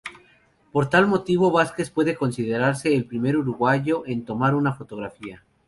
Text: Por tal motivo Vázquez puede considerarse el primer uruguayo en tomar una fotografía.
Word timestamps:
Por 0.73 0.83
tal 0.93 1.05
motivo 1.13 1.51
Vázquez 1.51 1.91
puede 1.91 2.15
considerarse 2.15 2.95
el 2.95 3.05
primer 3.05 3.37
uruguayo 3.37 4.01
en 4.07 4.25
tomar 4.25 4.55
una 4.55 4.73
fotografía. 4.73 5.43